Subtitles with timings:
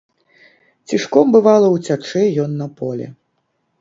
[0.93, 3.07] Цішком, бывала, уцячэ ён на поле.